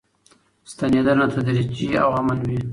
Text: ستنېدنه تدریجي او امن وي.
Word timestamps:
ستنېدنه 0.71 1.25
تدریجي 1.33 1.87
او 2.03 2.09
امن 2.19 2.39
وي. 2.47 2.59